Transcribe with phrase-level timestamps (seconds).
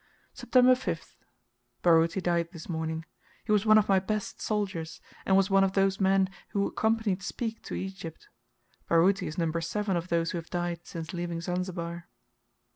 [0.33, 1.13] September 5th.
[1.83, 3.05] Baruti died this morning.
[3.43, 7.21] He was one of my best soldiers; and was one of those men who accompanied
[7.21, 8.27] Speke to Egypt.
[8.89, 12.07] Baruti is number seven of those who have died since leaving Zanzibar.